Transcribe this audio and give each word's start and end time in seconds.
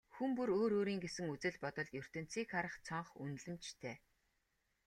Хүн 0.15 0.29
бүр 0.37 0.49
өөр 0.59 0.71
өөрийн 0.77 1.01
гэсэн 1.03 1.25
үзэл 1.33 1.55
бодол, 1.63 1.89
ертөнцийг 2.01 2.47
харах 2.53 2.75
цонх, 2.87 3.09
үнэлэмжтэй. 3.23 3.95